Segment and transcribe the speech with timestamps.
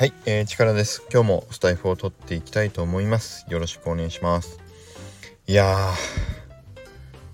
[0.00, 1.02] はい、えー、力です。
[1.12, 3.44] 今日もスタイフを取っていきたいと思います。
[3.50, 4.58] よろしくお願いします。
[5.46, 5.92] いや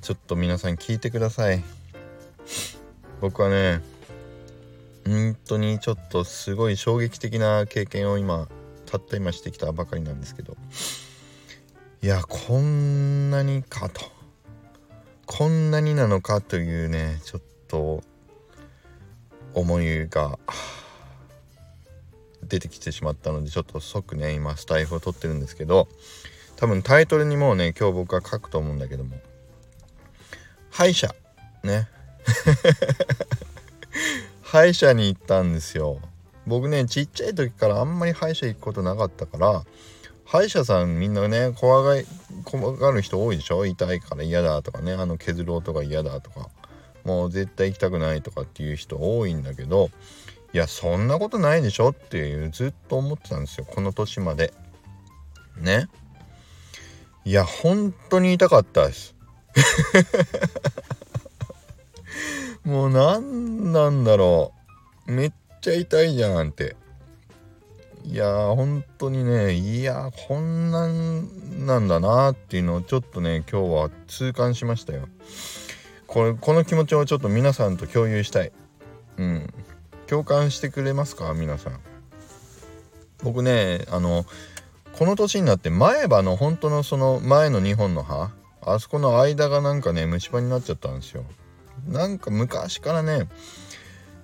[0.00, 1.64] ちょっと皆さん聞いてください。
[3.20, 3.80] 僕はね、
[5.04, 8.46] 本当にちょっとすごい衝撃的な経験を今、
[8.86, 10.56] たった今してきたばかりなんですけど、
[12.00, 14.02] いや、こんなにかと。
[15.26, 18.04] こんなになのかというね、ちょっと
[19.52, 20.38] 思いが、
[22.52, 25.88] 出てきてしまったのでちょっと即ね今スタイフを撮ってるんですけど
[26.56, 29.16] 多分タイトルにもうね今日僕は書くと思うんだけども。
[30.70, 31.14] 歯医者。
[31.64, 31.88] ね。
[34.42, 36.00] 歯医者に行ったんですよ。
[36.46, 39.64] 僕ねちっちゃい時からあんまり歯医者行くことなかったから
[40.26, 42.02] 歯医者さんみんなね怖が
[42.44, 43.64] 怖がる人多いでしょ？
[43.64, 46.50] 痛いから嫌だとかねあの削る音が嫌だとか。
[47.04, 49.90] もう絶対行きたくないとかっていう人多いんだけど
[50.52, 54.52] いやそんなことないでしょっていうずっと思ってたんですよこの年まで。
[55.58, 55.88] ね
[57.24, 59.14] いや本当に痛かったです
[62.64, 64.52] もう何なんだろ
[65.08, 65.12] う。
[65.12, 66.76] めっちゃ痛いじゃんって。
[68.04, 75.08] いやー本当にねいやこんなんなんだなっていうのをちょっとね今日は痛感しましたよ。
[76.06, 78.52] これこの気持ちをちょっと皆さんと共有したい。
[79.18, 79.54] うん。
[80.12, 81.32] 共感してくれますか？
[81.32, 81.80] 皆さん。
[83.22, 84.26] 僕ねあの
[84.92, 91.24] この年になって前歯の本当のその前の2本の歯あそこの間がなんかね虫歯になっちゃったんですよ。
[91.88, 93.26] なんか昔からね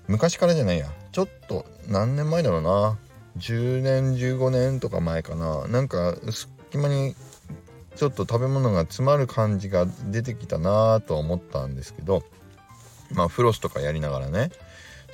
[0.09, 0.93] 昔からじゃないや。
[1.11, 2.99] ちょっと何年前だろうな。
[3.39, 5.67] 10年15年とか前かな。
[5.69, 7.15] なんか隙間に
[7.97, 12.25] ちょっと食べ物が詰まる感じが出てきたなと思ったんですけど
[13.11, 14.51] まあフロスとかやりながらね。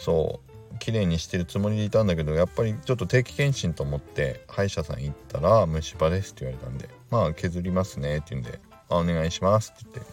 [0.01, 0.54] そう。
[0.79, 8.59] 綺麗にしてるつもりでいたんだけどやっぱりちょっと定期検診と思って歯医者さん行ったら虫歯ですって言われたんでまあ削りますねって言うんで
[8.89, 10.13] あお願いしますって言って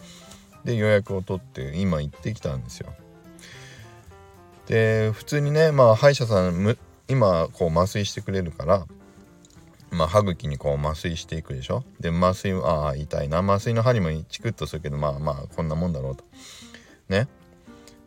[0.72, 2.92] で予約を取って今行ってきたんですよ。
[4.66, 6.76] で普通にねまあ歯医者さん
[7.08, 8.86] 今こう麻酔してくれるから
[9.90, 11.84] まあ、歯茎にこう麻酔していくでしょ？
[12.00, 13.40] で麻酔ああ痛いな。
[13.40, 16.24] 麻酔の針もチクッとするけどまあまあこんなもんだろうと。
[17.10, 17.28] ね？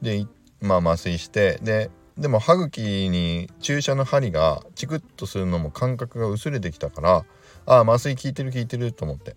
[0.01, 0.25] で
[0.61, 7.25] まあ麻酔してででも歯茎に注射の針がチクッとするのも感覚が薄れてきたから
[7.65, 9.35] ああ麻酔効いてる効いてると思って。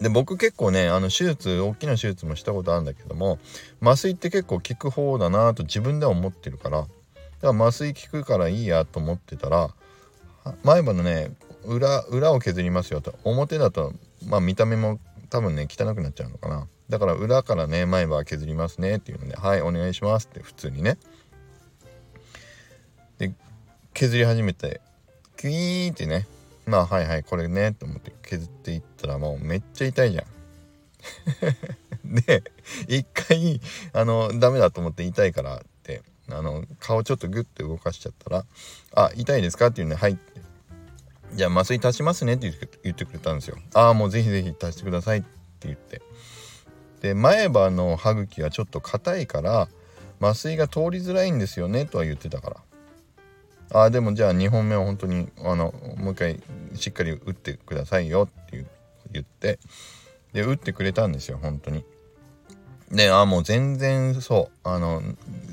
[0.00, 3.38] で僕結構ねあの手術大きな手術もしたことあるんだけども
[3.80, 6.90] 麻酔って結構効く方だなと自分では思ってるからだか
[7.40, 9.70] ら麻酔効くからいいやと思ってたら
[10.64, 11.30] 前歯のね
[11.64, 13.94] 裏裏を削りますよと表だと
[14.26, 15.00] まあ見た目も
[15.30, 16.68] 多分ね汚くなっちゃうのかな。
[16.88, 20.98] だから裏からね前歯削りますねっていうのではいお願いしますって普通にね。
[23.96, 24.82] 削り始めて
[25.38, 26.26] キュイーンってね
[26.66, 30.24] まあはいはいこれねと思って削っていったらもうめっちゃ痛いじゃん。
[32.04, 32.44] で
[32.88, 33.58] 一回
[33.94, 38.44] あのダメだと思って痛いからってあの顔ちょっとグッて動かしちゃったら
[38.94, 40.42] 「あ痛いですか?」って言うんで「はい」って
[41.32, 42.52] 「じゃあ麻酔足しますね」って
[42.82, 43.56] 言ってくれたんですよ。
[43.72, 45.28] ああもうぜひぜひ足してくださいって
[45.68, 46.02] 言って
[47.00, 49.70] で前歯の歯茎はちょっと硬いから
[50.20, 52.56] 麻酔が通りづらいんですよねとは言ってたから
[53.72, 56.40] あでもじゃあ2本目は本当にあのもう一回
[56.74, 58.64] しっかり打ってくださいよって
[59.12, 59.58] 言って。
[60.32, 61.84] で打ってくれたんですよ本当に。
[62.90, 64.68] であもう全然そう。
[64.68, 65.02] あの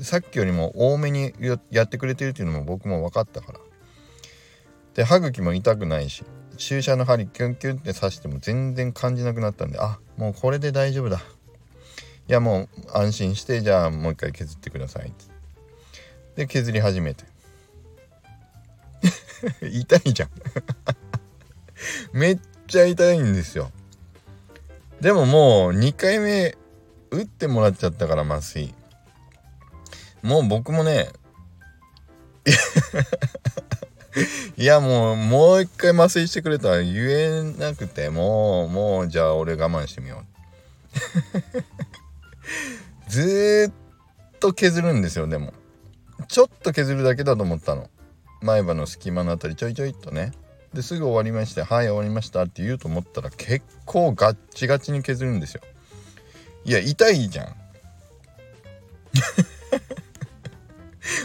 [0.01, 1.33] さっきよりも多めに
[1.71, 3.59] やってくれてるっていうのも僕も分かったから。
[4.93, 6.23] で歯茎も痛くないし
[6.57, 11.17] 注射の針キュンキュンって刺しても全然感じなくなったんであもうこれで大丈夫だ。
[12.27, 15.25] いやもう安心してじゃあもう一回削ってくださいって。
[16.35, 17.32] で削り始めて。
[19.61, 20.29] 痛いじゃん。
[22.13, 23.71] めっちゃ痛いんですよ。
[25.01, 26.55] でももう2回目
[27.11, 28.73] 打ってもらっちゃったから麻酔。
[30.21, 31.09] もう僕もね
[34.55, 40.25] いやもうもう一回麻酔してくれとは言えなくてもうもうじゃあ俺我慢してみよう。
[43.09, 43.73] ずっ
[44.39, 45.53] と削るんですよでも。
[46.27, 47.89] ちょっと削るだけだと思ったの。
[48.43, 50.33] 前歯の隙間のあたりちょいちょいっとね。
[50.73, 55.61] ですぐ終わりまして「はい終わりました」って言うと思ったら結構ガッチガチに削るんですよ。
[56.65, 57.55] いや痛いじゃん。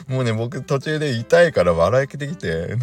[0.06, 2.76] もうね僕途中で痛いから笑いけてきて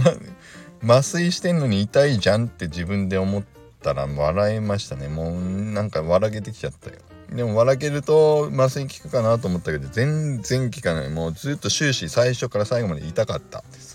[0.83, 3.43] 麻酔してんのに痛いじゃんって自分で思っ
[3.81, 5.07] たら笑いましたね。
[5.07, 5.41] もう
[5.73, 6.97] なんか笑けてきちゃったよ。
[7.29, 11.09] でも笑けると麻酔効くかなと思ったけど全然効かない。
[11.09, 13.63] もうずっと終始最初から最後まで痛かった。
[13.71, 13.94] です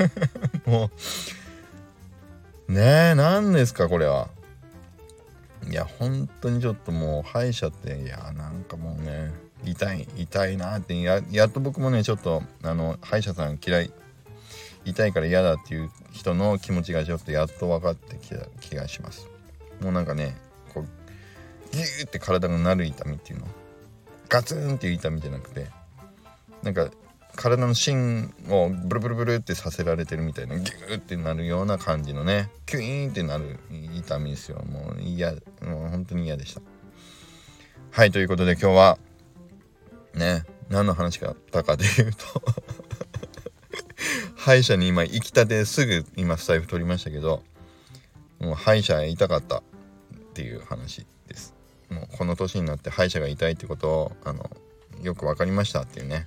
[0.66, 0.90] も
[2.68, 2.72] う。
[2.72, 4.28] ねえ何ですかこれは。
[5.68, 9.32] いや本当にちょっともう歯医者っていやなんかもうね
[9.64, 13.92] 痛い痛いなってややっと僕もねちょっとあの歯医者さん嫌い
[14.84, 19.28] 痛いから嫌だっていう人の気持ちがちょっとやっと分かってきた気がします。
[19.80, 20.36] もうなんかね
[20.74, 20.86] こう
[21.76, 23.46] ギューって体がなる痛みっていうの。
[24.28, 25.66] ガツンっていう痛みじゃなくて
[26.62, 26.90] なんか
[27.36, 33.58] 体の芯をブルブルブルってさせられてるみたいなギューってなるような感じのねキュイーンってなる
[33.96, 34.62] 痛みですよ。
[34.64, 36.60] もう嫌もう本当に嫌でした。
[37.90, 38.98] はいということで今日は
[40.14, 42.42] ね何の話かったかというと
[44.36, 47.42] 歯医者に今行きたてすぐ今スタイフ取りましたけど
[48.40, 49.62] もう歯医者へ痛かったっ
[50.34, 51.54] ていう話です。
[51.88, 54.50] もうこの年になって歯医者が痛いってことをあの
[55.02, 56.26] よく分かりましたっていうね。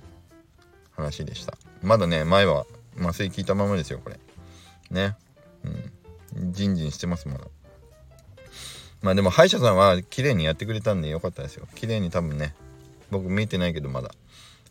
[0.96, 1.56] 話でした。
[1.82, 2.66] まだね前は
[2.98, 4.18] 麻酔効いたままですよこれ。
[4.90, 5.16] ね。
[6.34, 6.52] うん。
[6.52, 7.44] ジンジンしてますまだ。
[9.02, 11.68] まあでも歯医者さんは綺麗にやってくれたんでよかったですよ。
[11.74, 12.54] 綺麗に多分ね
[13.10, 14.10] 僕見えてないけどまだ。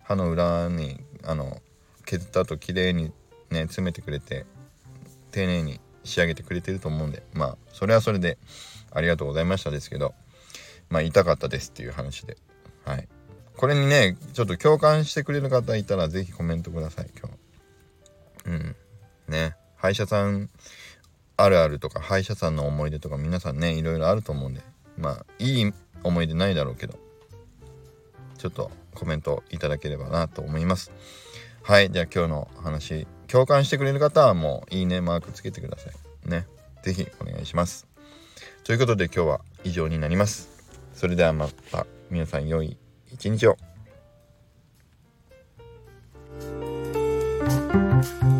[0.04, 1.62] 歯の裏にあの
[2.06, 3.12] 削った後綺麗に
[3.50, 4.45] ね詰めてくれて
[5.31, 7.24] 丁寧に仕上げてくれてると思うんで。
[7.33, 8.38] まあそれはそれで
[8.92, 10.13] ありがとうございましたですけど
[10.89, 12.38] まあ痛かったですっていう話で。
[12.86, 13.07] はい。
[13.57, 17.36] これにねちょっと共感してくれる方いたら是非コメントください今日。
[18.46, 18.75] うん。
[19.28, 19.56] ね。
[19.75, 20.50] 歯医者さん
[21.38, 24.62] あるあるとか歯医者さんの思い出とか皆さんねいろいろあると思うんで。
[24.98, 25.74] まあいい
[26.04, 26.98] 思い出ないだろうけど。
[28.38, 30.92] ちょっとコメントいただければなと思います。
[31.63, 31.92] はい。
[31.92, 36.30] じゃあ今日の話共感してくれる方はもういいねマークつけてください。
[36.30, 36.48] ね。
[36.84, 37.88] 是非お願いします。
[38.63, 40.50] ということで今日は以上になります。
[40.94, 42.78] それではまた皆さん良い
[43.16, 43.58] 一日を
[48.06, 48.35] thank you